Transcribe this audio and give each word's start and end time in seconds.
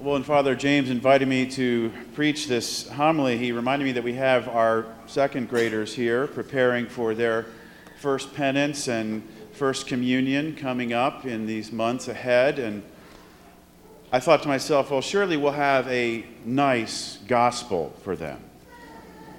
Well, 0.00 0.14
when 0.14 0.22
Father 0.22 0.54
James 0.54 0.88
invited 0.88 1.28
me 1.28 1.44
to 1.50 1.92
preach 2.14 2.48
this 2.48 2.88
homily, 2.88 3.36
he 3.36 3.52
reminded 3.52 3.84
me 3.84 3.92
that 3.92 4.02
we 4.02 4.14
have 4.14 4.48
our 4.48 4.86
second 5.06 5.50
graders 5.50 5.94
here 5.94 6.26
preparing 6.26 6.86
for 6.86 7.14
their 7.14 7.44
first 7.98 8.34
penance 8.34 8.88
and 8.88 9.22
first 9.52 9.86
communion 9.86 10.56
coming 10.56 10.94
up 10.94 11.26
in 11.26 11.44
these 11.44 11.70
months 11.70 12.08
ahead. 12.08 12.58
And 12.58 12.82
I 14.10 14.20
thought 14.20 14.40
to 14.44 14.48
myself, 14.48 14.90
well, 14.90 15.02
surely 15.02 15.36
we'll 15.36 15.52
have 15.52 15.86
a 15.88 16.24
nice 16.46 17.18
gospel 17.28 17.94
for 18.02 18.16
them, 18.16 18.42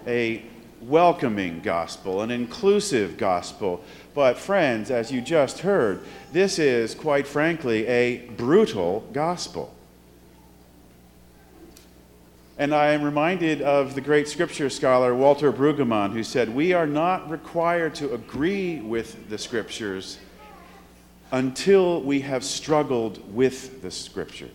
a 0.05 0.45
welcoming 0.79 1.61
gospel, 1.61 2.21
an 2.21 2.29
inclusive 2.29 3.17
gospel. 3.17 3.83
But, 4.13 4.37
friends, 4.37 4.91
as 4.91 5.11
you 5.11 5.21
just 5.21 5.61
heard, 5.61 6.03
this 6.31 6.59
is, 6.59 6.93
quite 6.93 7.25
frankly, 7.25 7.87
a 7.87 8.27
brutal 8.37 9.09
gospel. 9.11 9.73
And 12.61 12.75
I 12.75 12.89
am 12.89 13.01
reminded 13.01 13.63
of 13.63 13.95
the 13.95 14.01
great 14.01 14.27
scripture 14.27 14.69
scholar 14.69 15.15
Walter 15.15 15.51
Brueggemann, 15.51 16.11
who 16.13 16.23
said, 16.23 16.47
We 16.47 16.73
are 16.73 16.85
not 16.85 17.27
required 17.27 17.95
to 17.95 18.13
agree 18.13 18.79
with 18.79 19.29
the 19.29 19.39
scriptures 19.39 20.19
until 21.31 22.03
we 22.03 22.21
have 22.21 22.43
struggled 22.43 23.33
with 23.33 23.81
the 23.81 23.89
scriptures. 23.89 24.51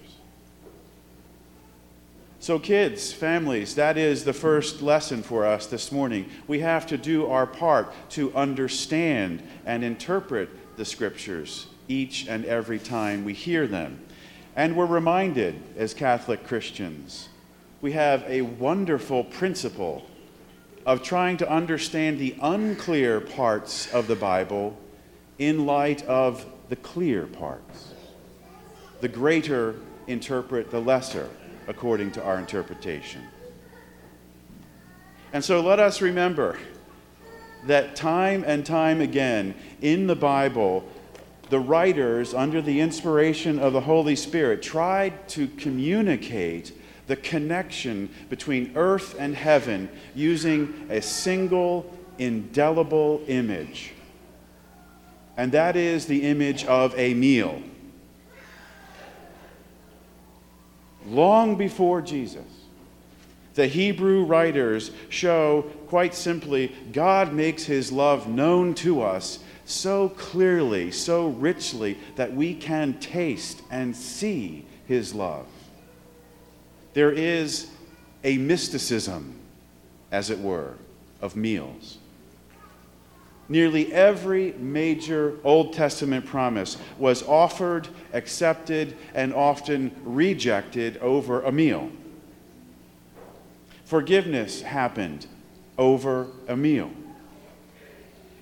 So, 2.38 2.60
kids, 2.60 3.12
families, 3.12 3.74
that 3.74 3.98
is 3.98 4.22
the 4.22 4.32
first 4.32 4.82
lesson 4.82 5.24
for 5.24 5.44
us 5.44 5.66
this 5.66 5.90
morning. 5.90 6.30
We 6.46 6.60
have 6.60 6.86
to 6.86 6.96
do 6.96 7.26
our 7.26 7.44
part 7.44 7.92
to 8.10 8.32
understand 8.36 9.42
and 9.64 9.82
interpret 9.82 10.48
the 10.76 10.84
scriptures 10.84 11.66
each 11.88 12.28
and 12.28 12.44
every 12.44 12.78
time 12.78 13.24
we 13.24 13.32
hear 13.32 13.66
them. 13.66 13.98
And 14.54 14.76
we're 14.76 14.86
reminded 14.86 15.60
as 15.76 15.92
Catholic 15.92 16.46
Christians 16.46 17.30
we 17.80 17.92
have 17.92 18.24
a 18.26 18.42
wonderful 18.42 19.24
principle 19.24 20.04
of 20.84 21.02
trying 21.02 21.36
to 21.36 21.50
understand 21.50 22.18
the 22.18 22.34
unclear 22.40 23.20
parts 23.20 23.92
of 23.92 24.06
the 24.06 24.16
Bible 24.16 24.76
in 25.38 25.66
light 25.66 26.04
of 26.06 26.46
the 26.68 26.76
clear 26.76 27.26
parts. 27.26 27.92
The 29.00 29.08
greater 29.08 29.76
interpret 30.06 30.70
the 30.70 30.80
lesser 30.80 31.28
according 31.68 32.12
to 32.12 32.22
our 32.22 32.38
interpretation. 32.38 33.22
And 35.32 35.44
so 35.44 35.60
let 35.60 35.80
us 35.80 36.00
remember 36.00 36.58
that 37.64 37.96
time 37.96 38.44
and 38.46 38.64
time 38.64 39.00
again 39.00 39.54
in 39.82 40.06
the 40.06 40.16
Bible, 40.16 40.88
the 41.50 41.58
writers, 41.58 42.32
under 42.32 42.62
the 42.62 42.80
inspiration 42.80 43.58
of 43.58 43.72
the 43.72 43.80
Holy 43.80 44.16
Spirit, 44.16 44.62
tried 44.62 45.28
to 45.30 45.48
communicate 45.48 46.72
the 47.06 47.16
connection 47.16 48.08
between 48.28 48.72
earth 48.74 49.14
and 49.18 49.34
heaven 49.34 49.88
using 50.14 50.86
a 50.90 51.00
single 51.00 51.92
indelible 52.18 53.22
image. 53.28 53.92
And 55.36 55.52
that 55.52 55.76
is 55.76 56.06
the 56.06 56.22
image 56.22 56.64
of 56.64 56.98
a 56.98 57.14
meal. 57.14 57.62
Long 61.06 61.56
before 61.56 62.02
Jesus, 62.02 62.44
the 63.54 63.66
Hebrew 63.66 64.24
writers 64.24 64.90
show 65.08 65.62
quite 65.86 66.14
simply 66.14 66.74
God 66.92 67.32
makes 67.32 67.64
his 67.64 67.92
love 67.92 68.28
known 68.28 68.74
to 68.76 69.02
us 69.02 69.38
so 69.64 70.08
clearly, 70.10 70.90
so 70.90 71.28
richly, 71.28 71.98
that 72.16 72.34
we 72.34 72.54
can 72.54 72.98
taste 72.98 73.62
and 73.70 73.94
see 73.94 74.64
his 74.86 75.14
love 75.14 75.46
there 76.96 77.12
is 77.12 77.66
a 78.24 78.38
mysticism, 78.38 79.38
as 80.10 80.30
it 80.30 80.38
were, 80.38 80.72
of 81.20 81.36
meals. 81.36 81.98
Nearly 83.50 83.92
every 83.92 84.52
major 84.52 85.34
Old 85.44 85.74
Testament 85.74 86.24
promise 86.24 86.78
was 86.96 87.22
offered, 87.22 87.86
accepted, 88.14 88.96
and 89.14 89.34
often 89.34 89.94
rejected 90.04 90.96
over 91.02 91.42
a 91.42 91.52
meal. 91.52 91.90
Forgiveness 93.84 94.62
happened 94.62 95.26
over 95.76 96.28
a 96.48 96.56
meal. 96.56 96.90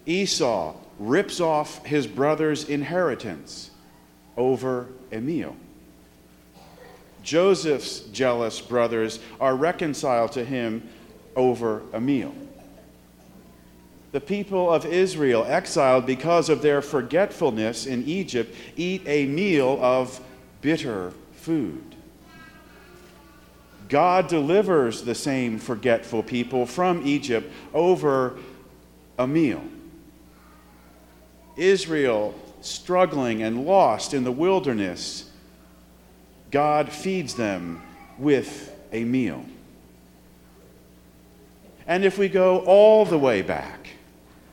Esau 0.06 0.76
rips 1.00 1.40
off 1.40 1.84
his 1.84 2.06
brother's 2.06 2.68
inheritance 2.68 3.72
over 4.36 4.86
a 5.10 5.18
meal. 5.18 5.56
Joseph's 7.24 8.00
jealous 8.12 8.60
brothers 8.60 9.18
are 9.40 9.56
reconciled 9.56 10.32
to 10.32 10.44
him 10.44 10.88
over 11.34 11.82
a 11.92 12.00
meal. 12.00 12.34
The 14.12 14.20
people 14.20 14.72
of 14.72 14.86
Israel, 14.86 15.44
exiled 15.44 16.06
because 16.06 16.48
of 16.48 16.62
their 16.62 16.80
forgetfulness 16.80 17.86
in 17.86 18.04
Egypt, 18.04 18.54
eat 18.76 19.02
a 19.06 19.26
meal 19.26 19.78
of 19.82 20.20
bitter 20.60 21.12
food. 21.32 21.96
God 23.88 24.28
delivers 24.28 25.02
the 25.02 25.14
same 25.14 25.58
forgetful 25.58 26.22
people 26.22 26.64
from 26.64 27.06
Egypt 27.06 27.50
over 27.72 28.38
a 29.18 29.26
meal. 29.26 29.62
Israel, 31.56 32.34
struggling 32.60 33.42
and 33.42 33.66
lost 33.66 34.14
in 34.14 34.24
the 34.24 34.32
wilderness, 34.32 35.30
God 36.54 36.92
feeds 36.92 37.34
them 37.34 37.82
with 38.16 38.72
a 38.92 39.02
meal. 39.02 39.44
And 41.84 42.04
if 42.04 42.16
we 42.16 42.28
go 42.28 42.60
all 42.60 43.04
the 43.04 43.18
way 43.18 43.42
back 43.42 43.88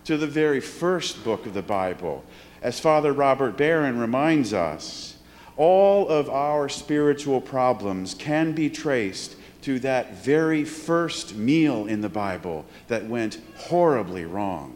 to 0.06 0.18
the 0.18 0.26
very 0.26 0.62
first 0.62 1.24
book 1.24 1.46
of 1.46 1.54
the 1.54 1.62
Bible, 1.62 2.24
as 2.64 2.80
Father 2.80 3.14
Robert 3.14 3.56
Barron 3.56 4.00
reminds 4.00 4.52
us, 4.52 5.16
all 5.58 6.08
of 6.08 6.28
our 6.28 6.68
spiritual 6.70 7.40
problems 7.40 8.16
can 8.16 8.54
be 8.54 8.68
traced 8.68 9.36
to 9.62 9.78
that 9.82 10.16
very 10.16 10.66
first 10.66 11.36
meal 11.36 11.86
in 11.86 12.02
the 12.02 12.10
Bible 12.10 12.66
that 12.88 13.06
went 13.06 13.40
horribly 13.58 14.26
wrong. 14.26 14.76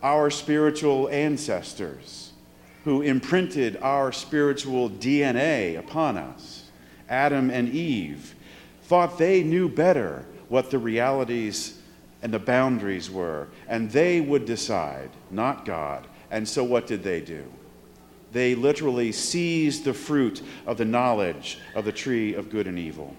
Our 0.00 0.30
spiritual 0.30 1.08
ancestors 1.08 2.29
who 2.84 3.02
imprinted 3.02 3.76
our 3.82 4.12
spiritual 4.12 4.88
DNA 4.88 5.78
upon 5.78 6.16
us, 6.16 6.70
Adam 7.08 7.50
and 7.50 7.68
Eve, 7.68 8.34
thought 8.84 9.18
they 9.18 9.42
knew 9.42 9.68
better 9.68 10.24
what 10.48 10.70
the 10.70 10.78
realities 10.78 11.78
and 12.22 12.32
the 12.32 12.38
boundaries 12.38 13.10
were, 13.10 13.48
and 13.68 13.90
they 13.90 14.20
would 14.20 14.44
decide, 14.44 15.10
not 15.30 15.64
God. 15.64 16.06
And 16.30 16.48
so 16.48 16.64
what 16.64 16.86
did 16.86 17.02
they 17.02 17.20
do? 17.20 17.44
They 18.32 18.54
literally 18.54 19.12
seized 19.12 19.84
the 19.84 19.94
fruit 19.94 20.42
of 20.66 20.76
the 20.76 20.84
knowledge 20.84 21.58
of 21.74 21.84
the 21.84 21.92
tree 21.92 22.34
of 22.34 22.50
good 22.50 22.66
and 22.66 22.78
evil. 22.78 23.16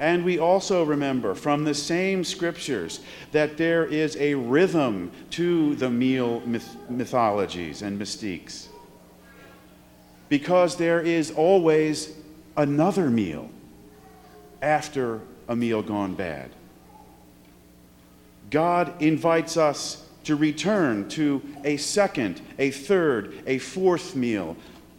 And 0.00 0.24
we 0.24 0.38
also 0.38 0.82
remember 0.82 1.34
from 1.34 1.64
the 1.64 1.74
same 1.74 2.24
scriptures 2.24 3.00
that 3.32 3.56
there 3.56 3.84
is 3.84 4.16
a 4.16 4.34
rhythm 4.34 5.12
to 5.30 5.74
the 5.76 5.90
meal 5.90 6.40
myth- 6.40 6.76
mythologies 6.88 7.82
and 7.82 8.00
mystiques. 8.00 8.66
Because 10.28 10.76
there 10.76 11.00
is 11.00 11.30
always 11.30 12.16
another 12.56 13.10
meal 13.10 13.50
after 14.62 15.20
a 15.48 15.54
meal 15.54 15.82
gone 15.82 16.14
bad. 16.14 16.50
God 18.50 19.00
invites 19.00 19.56
us 19.56 20.06
to 20.24 20.36
return 20.36 21.08
to 21.10 21.42
a 21.64 21.76
second, 21.76 22.40
a 22.58 22.70
third, 22.70 23.42
a 23.46 23.58
fourth 23.58 24.16
meal, 24.16 24.56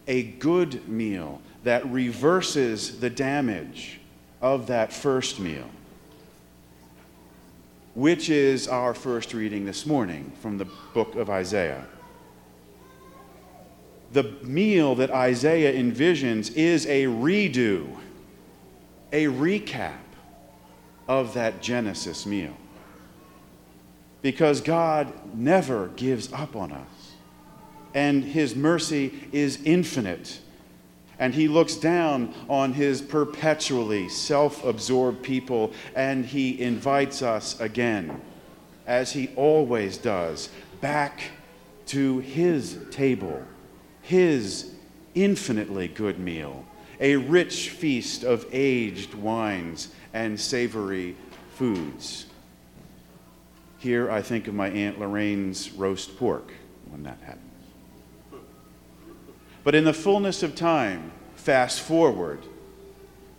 a 0.07 0.24
good 0.24 0.88
meal 0.88 1.41
that 1.63 1.86
reverses 1.88 3.00
the 3.00 3.09
damage 3.09 4.00
of 4.45 4.68
that 4.68 4.94
first 4.94 5.39
meal, 5.39 5.68
which 7.95 8.30
is 8.30 8.68
our 8.68 8.94
first 8.94 9.33
reading 9.33 9.65
this 9.65 9.88
morning 9.88 10.31
from 10.39 10.59
the 10.59 10.68
book 10.94 11.15
of 11.15 11.31
Isaiah. 11.31 11.88
The 14.13 14.36
meal 14.44 14.94
that 14.95 15.09
Isaiah 15.09 15.74
envisions 15.74 16.56
is 16.56 16.86
a 16.86 17.06
redo, 17.06 17.88
a 19.12 19.25
recap 19.25 19.97
of 21.07 21.33
that 21.33 21.63
Genesis 21.63 22.27
meal. 22.27 22.56
Because 24.21 24.62
God 24.62 25.12
never 25.33 25.88
gives 25.95 26.31
up 26.31 26.56
on 26.56 26.71
us, 26.71 27.13
and 27.95 28.24
His 28.24 28.56
mercy 28.56 29.12
is 29.31 29.59
infinite 29.63 30.39
and 31.19 31.33
he 31.33 31.47
looks 31.47 31.75
down 31.75 32.33
on 32.50 32.73
his 32.73 33.01
perpetually 33.01 34.09
self 34.09 34.63
absorbed 34.63 35.23
people 35.23 35.73
and 35.95 36.25
he 36.25 36.62
invites 36.62 37.21
us 37.21 37.59
again, 37.59 38.21
as 38.85 39.12
he 39.13 39.29
always 39.35 39.97
does, 39.97 40.50
back 40.81 41.21
to 41.88 42.19
his 42.19 42.77
table, 42.91 43.44
his 44.01 44.73
infinitely 45.13 45.88
good 45.88 46.19
meal, 46.19 46.65
a 47.00 47.15
rich 47.15 47.69
feast 47.69 48.23
of 48.23 48.45
aged 48.51 49.13
wines 49.13 49.89
and 50.13 50.39
savory 50.39 51.15
foods. 51.53 52.25
Here 53.79 54.09
I 54.09 54.21
think 54.21 54.47
of 54.47 54.53
my 54.53 54.69
Aunt 54.69 55.00
Lorraine's 55.00 55.71
roast 55.71 56.17
pork 56.17 56.51
when 56.89 57.03
that 57.03 57.19
happens. 57.21 57.55
But 59.65 59.73
in 59.73 59.83
the 59.83 59.94
fullness 59.94 60.44
of 60.44 60.56
time, 60.56 61.12
fast 61.35 61.81
forward, 61.81 62.39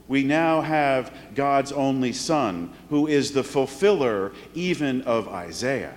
we 0.08 0.24
now 0.24 0.60
have 0.60 1.14
God's 1.36 1.70
only 1.70 2.12
Son, 2.12 2.72
who 2.90 3.06
is 3.06 3.30
the 3.30 3.44
fulfiller 3.44 4.32
even 4.52 5.02
of 5.02 5.28
Isaiah. 5.28 5.94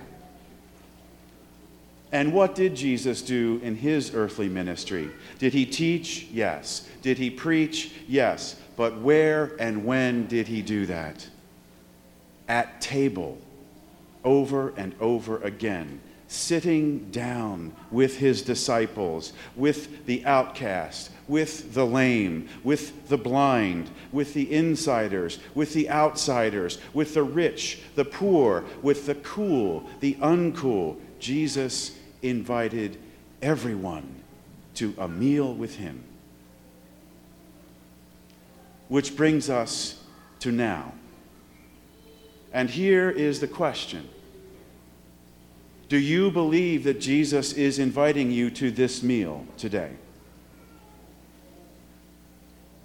And 2.12 2.32
what 2.32 2.54
did 2.54 2.76
Jesus 2.76 3.22
do 3.22 3.60
in 3.64 3.74
his 3.74 4.14
earthly 4.14 4.48
ministry? 4.48 5.10
Did 5.40 5.52
he 5.52 5.66
teach? 5.66 6.28
Yes. 6.32 6.88
Did 7.02 7.18
he 7.18 7.28
preach? 7.28 7.92
Yes. 8.06 8.54
But 8.76 9.00
where 9.00 9.56
and 9.58 9.84
when 9.84 10.26
did 10.28 10.46
he 10.46 10.62
do 10.62 10.86
that? 10.86 11.28
At 12.46 12.80
table, 12.80 13.36
over 14.24 14.72
and 14.76 14.94
over 15.00 15.42
again, 15.42 16.00
sitting 16.30 17.10
down 17.10 17.72
with 17.90 18.18
his 18.18 18.42
disciples, 18.42 19.32
with 19.56 20.06
the 20.06 20.24
outcast, 20.24 21.10
with 21.26 21.74
the 21.74 21.84
lame, 21.84 22.48
with 22.62 23.08
the 23.08 23.18
blind, 23.18 23.90
with 24.12 24.32
the 24.32 24.52
insiders, 24.54 25.40
with 25.56 25.74
the 25.74 25.90
outsiders, 25.90 26.78
with 26.94 27.14
the 27.14 27.22
rich, 27.24 27.80
the 27.96 28.04
poor, 28.04 28.64
with 28.80 29.06
the 29.06 29.14
cool, 29.16 29.84
the 29.98 30.14
uncool. 30.20 30.96
Jesus 31.18 31.98
invited 32.22 32.96
everyone 33.42 34.22
to 34.76 34.94
a 34.98 35.08
meal 35.08 35.52
with 35.52 35.74
him. 35.74 36.04
Which 38.86 39.16
brings 39.16 39.50
us 39.50 40.00
to 40.38 40.52
now. 40.52 40.92
And 42.52 42.70
here 42.70 43.10
is 43.10 43.40
the 43.40 43.48
question 43.48 44.08
Do 45.90 45.98
you 45.98 46.30
believe 46.30 46.84
that 46.84 47.00
Jesus 47.00 47.52
is 47.52 47.80
inviting 47.80 48.30
you 48.30 48.48
to 48.50 48.70
this 48.70 49.02
meal 49.02 49.44
today? 49.58 49.90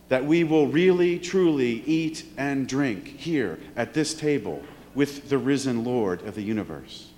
That 0.10 0.26
we 0.26 0.44
will 0.44 0.68
really, 0.68 1.20
truly 1.20 1.84
eat 1.86 2.26
and 2.36 2.68
drink 2.68 3.08
here 3.20 3.60
at 3.76 3.94
this 3.94 4.16
table 4.16 4.64
with 4.96 5.30
the 5.30 5.38
risen 5.38 5.84
Lord 5.84 6.24
of 6.24 6.34
the 6.34 6.42
universe 6.42 7.12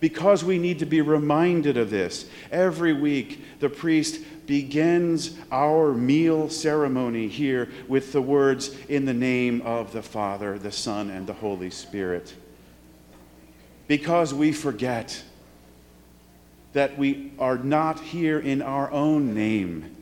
because 0.00 0.42
we 0.42 0.58
need 0.58 0.78
to 0.78 0.86
be 0.86 1.00
reminded 1.00 1.76
of 1.76 1.90
this. 1.90 2.28
Every 2.50 2.92
week, 2.92 3.44
the 3.60 3.68
priest 3.68 4.20
begins 4.46 5.36
our 5.52 5.92
meal 5.92 6.48
ceremony 6.48 7.28
here 7.28 7.68
with 7.86 8.12
the 8.12 8.22
words, 8.22 8.74
In 8.88 9.04
the 9.04 9.14
name 9.14 9.60
of 9.62 9.92
the 9.92 10.02
Father, 10.02 10.58
the 10.58 10.72
Son, 10.72 11.10
and 11.10 11.26
the 11.26 11.34
Holy 11.34 11.70
Spirit. 11.70 12.34
Because 13.90 14.32
we 14.32 14.52
forget 14.52 15.20
that 16.74 16.96
we 16.96 17.32
are 17.40 17.58
not 17.58 17.98
here 17.98 18.38
in 18.38 18.62
our 18.62 18.88
own 18.92 19.34
name, 19.34 19.96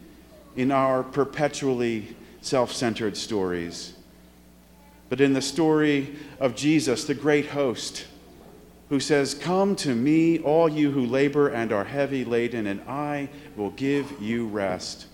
in 0.57 0.71
our 0.71 1.03
perpetually 1.03 2.15
self 2.43 2.71
centered 2.71 3.17
stories, 3.17 3.95
but 5.09 5.23
in 5.23 5.33
the 5.33 5.41
story 5.41 6.17
of 6.39 6.55
Jesus, 6.55 7.07
the 7.07 7.15
great 7.15 7.47
host 7.47 8.05
who 8.91 9.01
says, 9.01 9.33
Come 9.33 9.75
to 9.77 9.95
me, 9.95 10.39
all 10.39 10.69
you 10.69 10.91
who 10.91 11.07
labor 11.07 11.49
and 11.49 11.73
are 11.73 11.85
heavy 11.85 12.27
laden, 12.27 12.67
and 12.67 12.83
I 12.83 13.31
will 13.57 13.71
give 13.71 14.21
you 14.21 14.49
rest. 14.49 15.07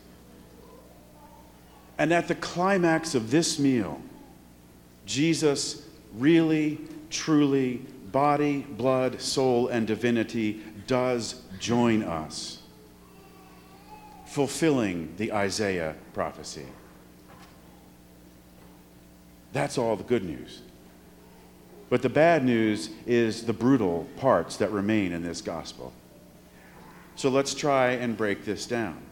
And 1.97 2.13
at 2.13 2.27
the 2.27 2.35
climax 2.35 3.15
of 3.15 3.31
this 3.31 3.57
meal, 3.57 4.03
Jesus 5.07 5.87
really, 6.17 6.81
truly, 7.09 7.87
body, 8.15 8.61
blood, 8.61 9.21
soul, 9.21 9.67
and 9.67 9.89
divinity 9.89 10.63
does 10.87 11.43
join 11.59 12.05
us, 12.05 12.61
fulfilling 14.25 15.13
the 15.17 15.33
Isaiah 15.33 15.97
prophecy. 16.13 16.67
That's 19.53 19.77
all 19.79 19.97
the 19.97 20.05
good 20.05 20.23
news. 20.23 20.63
But 21.91 22.03
the 22.03 22.09
bad 22.09 22.45
news 22.45 22.91
is 23.05 23.47
the 23.47 23.53
brutal 23.53 24.07
parts 24.17 24.59
that 24.59 24.71
remain 24.71 25.11
in 25.11 25.25
this 25.25 25.43
gospel. 25.43 25.93
So 27.17 27.29
let's 27.31 27.53
try 27.53 27.91
and 27.95 28.17
break 28.17 28.45
this 28.45 28.65
down. 28.65 29.03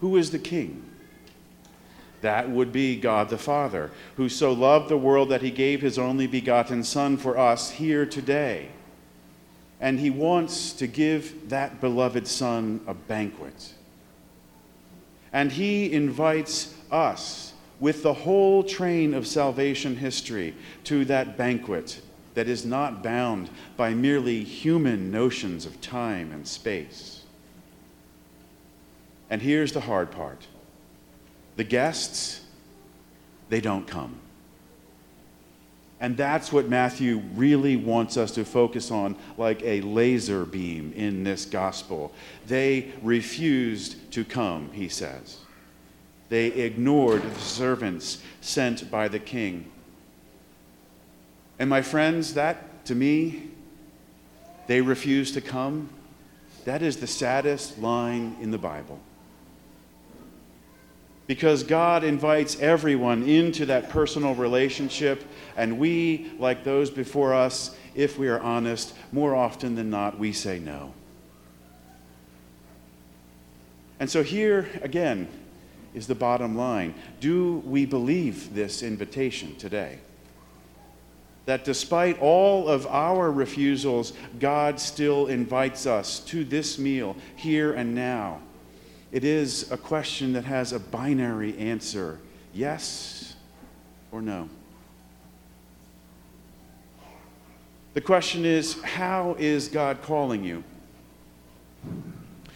Who 0.00 0.18
is 0.18 0.30
the 0.32 0.38
king? 0.38 0.84
That 2.26 2.50
would 2.50 2.72
be 2.72 2.96
God 2.96 3.28
the 3.28 3.38
Father, 3.38 3.92
who 4.16 4.28
so 4.28 4.52
loved 4.52 4.88
the 4.88 4.96
world 4.96 5.28
that 5.28 5.42
he 5.42 5.52
gave 5.52 5.80
his 5.80 5.96
only 5.96 6.26
begotten 6.26 6.82
Son 6.82 7.16
for 7.16 7.38
us 7.38 7.70
here 7.70 8.04
today. 8.04 8.70
And 9.80 10.00
he 10.00 10.10
wants 10.10 10.72
to 10.72 10.88
give 10.88 11.50
that 11.50 11.80
beloved 11.80 12.26
Son 12.26 12.80
a 12.88 12.94
banquet. 12.94 13.74
And 15.32 15.52
he 15.52 15.92
invites 15.92 16.74
us 16.90 17.52
with 17.78 18.02
the 18.02 18.14
whole 18.14 18.64
train 18.64 19.14
of 19.14 19.24
salvation 19.24 19.94
history 19.94 20.52
to 20.82 21.04
that 21.04 21.36
banquet 21.36 22.00
that 22.34 22.48
is 22.48 22.66
not 22.66 23.04
bound 23.04 23.50
by 23.76 23.94
merely 23.94 24.42
human 24.42 25.12
notions 25.12 25.64
of 25.64 25.80
time 25.80 26.32
and 26.32 26.48
space. 26.48 27.22
And 29.30 29.40
here's 29.40 29.70
the 29.70 29.82
hard 29.82 30.10
part 30.10 30.48
the 31.56 31.64
guests, 31.64 32.42
they 33.48 33.60
don't 33.60 33.86
come. 33.86 34.20
And 35.98 36.16
that's 36.16 36.52
what 36.52 36.68
Matthew 36.68 37.22
really 37.34 37.76
wants 37.76 38.18
us 38.18 38.30
to 38.32 38.44
focus 38.44 38.90
on, 38.90 39.16
like 39.38 39.62
a 39.62 39.80
laser 39.80 40.44
beam 40.44 40.92
in 40.94 41.24
this 41.24 41.46
gospel. 41.46 42.12
They 42.46 42.92
refused 43.02 44.12
to 44.12 44.24
come, 44.24 44.70
he 44.72 44.88
says. 44.88 45.38
They 46.28 46.48
ignored 46.48 47.22
the 47.22 47.40
servants 47.40 48.18
sent 48.42 48.90
by 48.90 49.08
the 49.08 49.18
king. 49.18 49.70
And 51.58 51.70
my 51.70 51.80
friends, 51.80 52.34
that 52.34 52.84
to 52.86 52.94
me, 52.94 53.50
they 54.66 54.82
refused 54.82 55.34
to 55.34 55.40
come. 55.40 55.88
That 56.66 56.82
is 56.82 56.98
the 56.98 57.06
saddest 57.06 57.78
line 57.78 58.36
in 58.40 58.50
the 58.50 58.58
Bible. 58.58 59.00
Because 61.26 61.64
God 61.64 62.04
invites 62.04 62.58
everyone 62.60 63.24
into 63.24 63.66
that 63.66 63.90
personal 63.90 64.34
relationship, 64.34 65.24
and 65.56 65.78
we, 65.78 66.30
like 66.38 66.62
those 66.62 66.90
before 66.90 67.34
us, 67.34 67.76
if 67.94 68.18
we 68.18 68.28
are 68.28 68.40
honest, 68.40 68.94
more 69.10 69.34
often 69.34 69.74
than 69.74 69.90
not, 69.90 70.18
we 70.18 70.32
say 70.32 70.58
no. 70.58 70.92
And 73.98 74.08
so, 74.10 74.22
here 74.22 74.68
again, 74.82 75.26
is 75.94 76.06
the 76.06 76.14
bottom 76.14 76.56
line. 76.56 76.94
Do 77.20 77.62
we 77.64 77.86
believe 77.86 78.54
this 78.54 78.82
invitation 78.82 79.56
today? 79.56 79.98
That 81.46 81.64
despite 81.64 82.20
all 82.20 82.68
of 82.68 82.86
our 82.86 83.32
refusals, 83.32 84.12
God 84.38 84.78
still 84.78 85.28
invites 85.28 85.86
us 85.86 86.20
to 86.20 86.44
this 86.44 86.78
meal 86.78 87.16
here 87.34 87.72
and 87.72 87.94
now. 87.94 88.40
It 89.12 89.24
is 89.24 89.70
a 89.70 89.76
question 89.76 90.32
that 90.34 90.44
has 90.44 90.72
a 90.72 90.80
binary 90.80 91.56
answer 91.58 92.18
yes 92.52 93.34
or 94.10 94.20
no. 94.20 94.48
The 97.94 98.00
question 98.00 98.44
is 98.44 98.80
how 98.82 99.36
is 99.38 99.68
God 99.68 100.02
calling 100.02 100.44
you? 100.44 100.64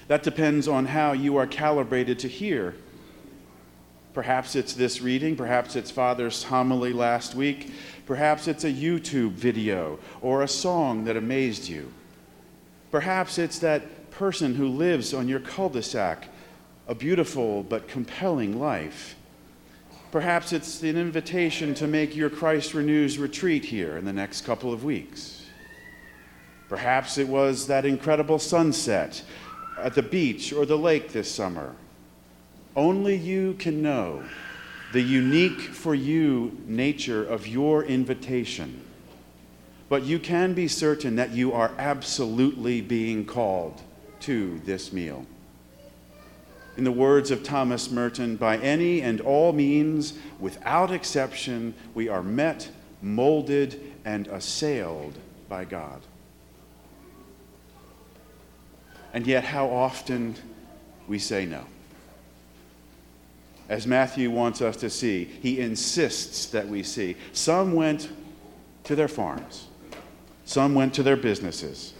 That 0.08 0.22
depends 0.22 0.68
on 0.68 0.86
how 0.86 1.12
you 1.12 1.36
are 1.36 1.46
calibrated 1.46 2.18
to 2.20 2.28
hear 2.28 2.74
Perhaps 4.12 4.56
it's 4.56 4.72
this 4.72 5.00
reading, 5.00 5.36
perhaps 5.36 5.76
it's 5.76 5.90
Father's 5.90 6.42
homily 6.42 6.92
last 6.92 7.34
week, 7.34 7.72
perhaps 8.06 8.48
it's 8.48 8.64
a 8.64 8.72
YouTube 8.72 9.32
video 9.32 10.00
or 10.20 10.42
a 10.42 10.48
song 10.48 11.04
that 11.04 11.16
amazed 11.16 11.68
you. 11.68 11.92
Perhaps 12.90 13.38
it's 13.38 13.60
that 13.60 14.10
person 14.10 14.56
who 14.56 14.66
lives 14.66 15.14
on 15.14 15.28
your 15.28 15.38
cul 15.38 15.68
de 15.68 15.82
sac, 15.82 16.26
a 16.90 16.94
beautiful 16.94 17.62
but 17.62 17.86
compelling 17.86 18.58
life. 18.58 19.14
Perhaps 20.10 20.52
it's 20.52 20.82
an 20.82 20.96
invitation 20.96 21.72
to 21.72 21.86
make 21.86 22.16
your 22.16 22.28
Christ 22.28 22.74
Renews 22.74 23.16
retreat 23.16 23.64
here 23.64 23.96
in 23.96 24.04
the 24.04 24.12
next 24.12 24.40
couple 24.44 24.72
of 24.72 24.82
weeks. 24.82 25.46
Perhaps 26.68 27.16
it 27.16 27.28
was 27.28 27.68
that 27.68 27.86
incredible 27.86 28.40
sunset 28.40 29.22
at 29.78 29.94
the 29.94 30.02
beach 30.02 30.52
or 30.52 30.66
the 30.66 30.76
lake 30.76 31.12
this 31.12 31.30
summer. 31.30 31.76
Only 32.74 33.14
you 33.14 33.54
can 33.54 33.82
know 33.82 34.24
the 34.92 35.00
unique 35.00 35.60
for 35.60 35.94
you 35.94 36.58
nature 36.66 37.24
of 37.24 37.46
your 37.46 37.84
invitation. 37.84 38.82
But 39.88 40.02
you 40.02 40.18
can 40.18 40.54
be 40.54 40.66
certain 40.66 41.14
that 41.16 41.30
you 41.30 41.52
are 41.52 41.70
absolutely 41.78 42.80
being 42.80 43.24
called. 43.24 43.80
to 44.20 44.60
this 44.66 44.92
meal. 44.92 45.24
In 46.80 46.84
the 46.84 46.90
words 46.90 47.30
of 47.30 47.42
Thomas 47.42 47.90
Merton, 47.90 48.36
by 48.36 48.56
any 48.56 49.02
and 49.02 49.20
all 49.20 49.52
means, 49.52 50.14
without 50.38 50.90
exception, 50.90 51.74
we 51.92 52.08
are 52.08 52.22
met, 52.22 52.70
molded, 53.02 53.78
and 54.06 54.26
assailed 54.28 55.12
by 55.46 55.66
God. 55.66 56.00
And 59.12 59.26
yet, 59.26 59.44
how 59.44 59.68
often 59.68 60.36
we 61.06 61.18
say 61.18 61.44
no. 61.44 61.66
As 63.68 63.86
Matthew 63.86 64.30
wants 64.30 64.62
us 64.62 64.76
to 64.76 64.88
see, 64.88 65.24
he 65.24 65.60
insists 65.60 66.46
that 66.46 66.66
we 66.66 66.82
see. 66.82 67.14
Some 67.34 67.74
went 67.74 68.08
to 68.84 68.96
their 68.96 69.06
farms, 69.06 69.66
some 70.46 70.74
went 70.74 70.94
to 70.94 71.02
their 71.02 71.18
businesses. 71.18 71.92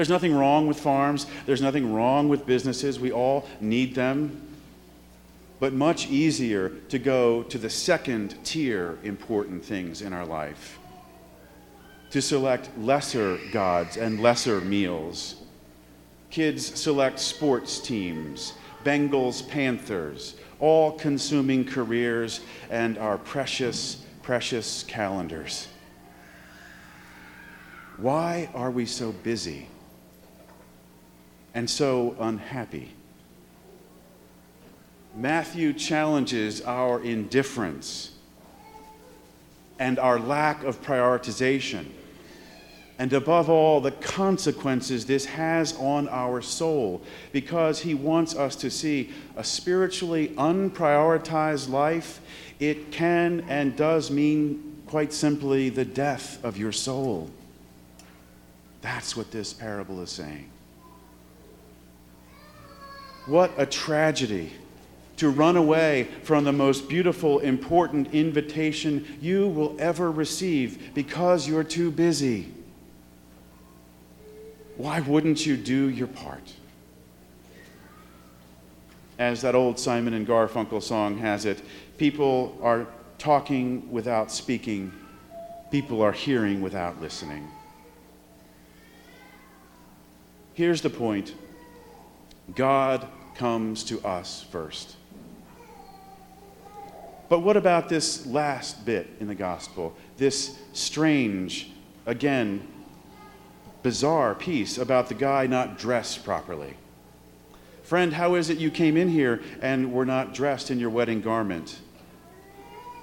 There's 0.00 0.08
nothing 0.08 0.34
wrong 0.34 0.66
with 0.66 0.80
farms, 0.80 1.26
there's 1.44 1.60
nothing 1.60 1.92
wrong 1.92 2.30
with 2.30 2.46
businesses. 2.46 2.98
We 2.98 3.12
all 3.12 3.46
need 3.60 3.94
them. 3.94 4.40
But 5.58 5.74
much 5.74 6.06
easier 6.06 6.70
to 6.88 6.98
go 6.98 7.42
to 7.42 7.58
the 7.58 7.68
second 7.68 8.34
tier 8.42 8.96
important 9.02 9.62
things 9.62 10.00
in 10.00 10.14
our 10.14 10.24
life, 10.24 10.78
to 12.12 12.22
select 12.22 12.70
lesser 12.78 13.38
gods 13.52 13.98
and 13.98 14.20
lesser 14.20 14.62
meals 14.62 15.34
Kids 16.30 16.80
select 16.80 17.18
sports 17.18 17.78
teams, 17.78 18.54
Bengals, 18.84 19.46
Panthers, 19.46 20.34
all 20.60 20.92
consuming 20.92 21.66
careers, 21.66 22.40
and 22.70 22.96
our 22.96 23.18
precious, 23.18 24.02
precious 24.22 24.82
calendars. 24.84 25.68
Why 27.98 28.48
are 28.54 28.70
we 28.70 28.86
so 28.86 29.12
busy 29.12 29.68
and 31.54 31.68
so 31.68 32.16
unhappy? 32.20 32.92
Matthew 35.14 35.72
challenges 35.72 36.62
our 36.62 37.02
indifference 37.02 38.12
and 39.78 39.98
our 39.98 40.18
lack 40.18 40.62
of 40.62 40.82
prioritization 40.82 41.86
and 43.00 43.14
above 43.14 43.48
all, 43.48 43.80
the 43.80 43.92
consequences 43.92 45.06
this 45.06 45.24
has 45.24 45.74
on 45.78 46.06
our 46.10 46.42
soul, 46.42 47.00
because 47.32 47.80
he 47.80 47.94
wants 47.94 48.36
us 48.36 48.54
to 48.56 48.70
see 48.70 49.08
a 49.38 49.42
spiritually 49.42 50.28
unprioritized 50.36 51.70
life. 51.70 52.20
It 52.58 52.92
can 52.92 53.40
and 53.48 53.74
does 53.74 54.10
mean, 54.10 54.82
quite 54.86 55.14
simply, 55.14 55.70
the 55.70 55.86
death 55.86 56.44
of 56.44 56.58
your 56.58 56.72
soul. 56.72 57.30
That's 58.82 59.16
what 59.16 59.30
this 59.30 59.54
parable 59.54 60.02
is 60.02 60.10
saying. 60.10 60.50
What 63.30 63.52
a 63.56 63.64
tragedy 63.64 64.50
to 65.18 65.30
run 65.30 65.56
away 65.56 66.08
from 66.24 66.42
the 66.42 66.52
most 66.52 66.88
beautiful, 66.88 67.38
important 67.38 68.12
invitation 68.12 69.06
you 69.20 69.46
will 69.46 69.76
ever 69.78 70.10
receive 70.10 70.92
because 70.94 71.46
you're 71.46 71.62
too 71.62 71.92
busy. 71.92 72.52
Why 74.76 74.98
wouldn't 74.98 75.46
you 75.46 75.56
do 75.56 75.90
your 75.90 76.08
part? 76.08 76.42
As 79.16 79.42
that 79.42 79.54
old 79.54 79.78
Simon 79.78 80.14
and 80.14 80.26
Garfunkel 80.26 80.82
song 80.82 81.18
has 81.18 81.44
it, 81.44 81.62
people 81.98 82.58
are 82.60 82.88
talking 83.16 83.92
without 83.92 84.32
speaking, 84.32 84.90
people 85.70 86.02
are 86.02 86.10
hearing 86.10 86.62
without 86.62 87.00
listening. 87.00 87.46
Here's 90.54 90.82
the 90.82 90.90
point 90.90 91.32
God 92.56 93.06
comes 93.40 93.82
to 93.84 93.98
us 94.06 94.44
first. 94.50 94.96
But 97.30 97.38
what 97.38 97.56
about 97.56 97.88
this 97.88 98.26
last 98.26 98.84
bit 98.84 99.08
in 99.18 99.28
the 99.28 99.34
gospel? 99.34 99.96
This 100.18 100.58
strange, 100.74 101.70
again, 102.04 102.68
bizarre 103.82 104.34
piece 104.34 104.76
about 104.76 105.08
the 105.08 105.14
guy 105.14 105.46
not 105.46 105.78
dressed 105.78 106.22
properly. 106.22 106.74
Friend, 107.82 108.12
how 108.12 108.34
is 108.34 108.50
it 108.50 108.58
you 108.58 108.70
came 108.70 108.98
in 108.98 109.08
here 109.08 109.40
and 109.62 109.90
were 109.90 110.04
not 110.04 110.34
dressed 110.34 110.70
in 110.70 110.78
your 110.78 110.90
wedding 110.90 111.22
garment? 111.22 111.78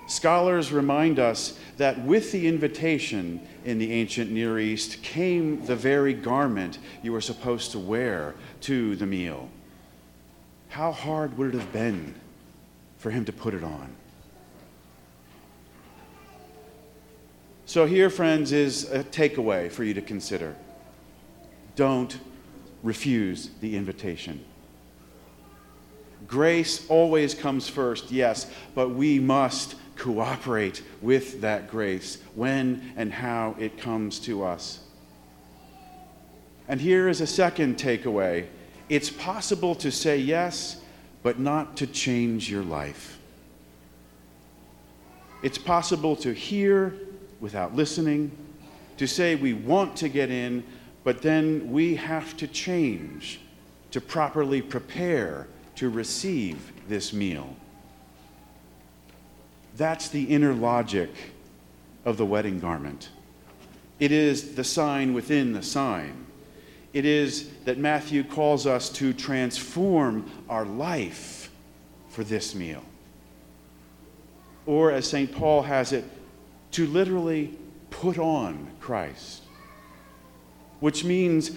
Scholars 0.07 0.71
remind 0.71 1.17
us 1.17 1.57
that 1.77 1.99
with 2.03 2.31
the 2.31 2.47
invitation 2.47 3.41
in 3.65 3.79
the 3.79 3.91
ancient 3.91 4.29
Near 4.29 4.59
East 4.59 5.01
came 5.01 5.65
the 5.65 5.75
very 5.75 6.13
garment 6.13 6.77
you 7.01 7.11
were 7.11 7.21
supposed 7.21 7.71
to 7.71 7.79
wear 7.79 8.35
to 8.61 8.95
the 8.97 9.07
meal. 9.07 9.49
How 10.69 10.91
hard 10.91 11.37
would 11.37 11.53
it 11.53 11.59
have 11.59 11.71
been 11.71 12.13
for 12.97 13.09
him 13.09 13.25
to 13.25 13.33
put 13.33 13.53
it 13.53 13.63
on? 13.63 13.95
So, 17.65 17.85
here, 17.85 18.09
friends, 18.09 18.53
is 18.53 18.89
a 18.91 19.03
takeaway 19.03 19.71
for 19.71 19.83
you 19.83 19.93
to 19.93 20.01
consider 20.01 20.55
don't 21.75 22.19
refuse 22.81 23.51
the 23.61 23.75
invitation. 23.75 24.43
Grace 26.27 26.89
always 26.89 27.35
comes 27.35 27.69
first, 27.69 28.11
yes, 28.11 28.49
but 28.73 28.89
we 28.89 29.19
must 29.19 29.75
cooperate 29.95 30.81
with 31.01 31.41
that 31.41 31.69
grace 31.69 32.17
when 32.35 32.93
and 32.97 33.13
how 33.13 33.55
it 33.59 33.77
comes 33.77 34.19
to 34.19 34.43
us. 34.43 34.79
And 36.67 36.81
here 36.81 37.07
is 37.07 37.21
a 37.21 37.27
second 37.27 37.77
takeaway 37.77 38.47
it's 38.89 39.09
possible 39.09 39.75
to 39.75 39.91
say 39.91 40.17
yes, 40.17 40.81
but 41.23 41.39
not 41.39 41.77
to 41.77 41.87
change 41.87 42.49
your 42.49 42.63
life. 42.63 43.19
It's 45.43 45.57
possible 45.57 46.15
to 46.17 46.33
hear 46.33 46.93
without 47.39 47.75
listening, 47.75 48.31
to 48.97 49.07
say 49.07 49.35
we 49.35 49.53
want 49.53 49.95
to 49.97 50.09
get 50.09 50.29
in, 50.29 50.63
but 51.03 51.21
then 51.21 51.71
we 51.71 51.95
have 51.95 52.35
to 52.37 52.47
change 52.47 53.39
to 53.91 54.01
properly 54.01 54.61
prepare 54.61 55.47
to 55.75 55.89
receive 55.89 56.71
this 56.87 57.13
meal. 57.13 57.55
That's 59.75 60.09
the 60.09 60.23
inner 60.23 60.53
logic 60.53 61.09
of 62.03 62.17
the 62.17 62.25
wedding 62.25 62.59
garment. 62.59 63.09
It 63.99 64.11
is 64.11 64.55
the 64.55 64.63
sign 64.63 65.13
within 65.13 65.53
the 65.53 65.63
sign. 65.63 66.26
It 66.97 67.05
is 67.05 67.49
that 67.65 67.77
Matthew 67.77 68.23
calls 68.23 68.65
us 68.65 68.89
to 68.89 69.13
transform 69.13 70.31
our 70.49 70.65
life 70.65 71.51
for 72.09 72.23
this 72.23 72.55
meal. 72.55 72.83
Or, 74.65 74.91
as 74.91 75.07
St. 75.07 75.31
Paul 75.31 75.61
has 75.61 75.93
it, 75.93 76.05
to 76.71 76.87
literally 76.87 77.57
put 77.91 78.17
on 78.17 78.71
Christ 78.79 79.43
which 80.79 81.03
means 81.03 81.51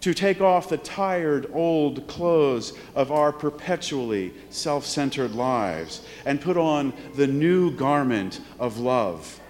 to 0.00 0.14
take 0.14 0.40
off 0.40 0.68
the 0.68 0.78
tired 0.78 1.50
old 1.52 2.06
clothes 2.06 2.72
of 2.94 3.10
our 3.10 3.32
perpetually 3.32 4.32
self 4.50 4.86
centered 4.86 5.32
lives 5.32 6.02
and 6.24 6.40
put 6.40 6.56
on 6.56 6.92
the 7.14 7.26
new 7.26 7.70
garment 7.72 8.40
of 8.58 8.78
love, 8.78 9.40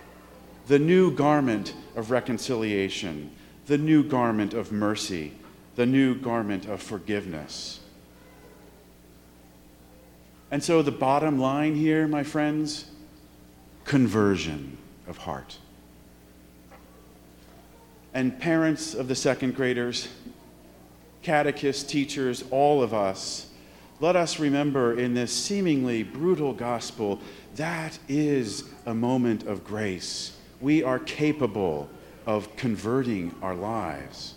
the 0.67 0.79
new 0.79 1.11
garment 1.11 1.75
of 1.97 2.11
reconciliation, 2.11 3.31
the 3.69 3.79
new 3.79 4.03
garment 4.03 4.53
of 4.53 4.73
mercy, 4.73 5.33
the 5.77 5.87
new 5.87 6.15
garment 6.17 6.67
of 6.67 6.83
forgiveness. 6.83 7.79
And 10.51 10.65
so, 10.65 10.83
the 10.83 10.91
bottom 10.91 11.39
line 11.39 11.77
here, 11.77 12.09
my 12.09 12.25
friends 12.25 12.91
conversion 13.85 14.77
of 15.07 15.17
heart 15.17 15.57
and 18.15 18.39
parents 18.41 18.95
of 18.95 19.09
the 19.09 19.15
second 19.15 19.55
graders, 19.55 20.09
catechists, 21.23 21.85
teachers, 21.85 22.43
all 22.51 22.83
of 22.83 22.93
us, 22.93 23.49
let 24.01 24.17
us 24.17 24.39
remember 24.39 24.99
in 24.99 25.15
this 25.15 25.33
seemingly 25.33 26.03
brutal 26.03 26.53
gospel 26.53 27.21
that 27.57 27.99
is 28.09 28.65
a 28.87 28.95
moment 28.95 29.47
of 29.47 29.65
grace. 29.65 30.37
We 30.61 30.83
are 30.83 30.99
capable 30.99 31.89
of 32.29 32.55
converting 32.57 33.35
our 33.41 33.55
lives. 33.55 34.35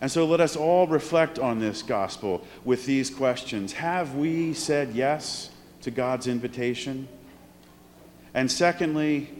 And 0.00 0.10
so 0.10 0.26
let 0.26 0.40
us 0.40 0.56
all 0.56 0.88
reflect 0.88 1.38
on 1.38 1.60
this 1.60 1.82
gospel 1.82 2.44
with 2.64 2.84
these 2.84 3.10
questions 3.10 3.74
Have 3.74 4.16
we 4.16 4.52
said 4.52 4.90
yes 4.90 5.50
to 5.82 5.92
God's 5.92 6.26
invitation? 6.26 7.06
And 8.34 8.50
secondly, 8.50 9.30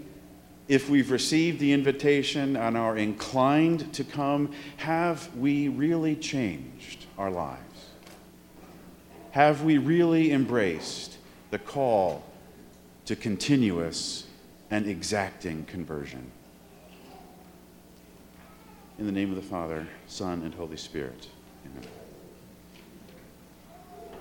if 0.68 0.88
we've 0.88 1.10
received 1.10 1.58
the 1.58 1.72
invitation 1.72 2.56
and 2.56 2.76
are 2.76 2.96
inclined 2.96 3.92
to 3.94 4.04
come, 4.04 4.52
have 4.76 5.34
we 5.36 5.66
really 5.66 6.14
changed 6.14 7.06
our 7.18 7.32
lives? 7.32 7.86
Have 9.32 9.64
we 9.64 9.76
really 9.78 10.30
embraced 10.30 11.16
the 11.50 11.58
call 11.58 12.22
to 13.06 13.16
continuous 13.16 14.26
and 14.70 14.86
exacting 14.86 15.64
conversion? 15.64 16.30
In 19.00 19.06
the 19.06 19.12
name 19.12 19.30
of 19.30 19.36
the 19.36 19.42
Father, 19.42 19.88
Son, 20.06 20.42
and 20.42 20.52
Holy 20.52 20.76
Spirit. 20.76 21.26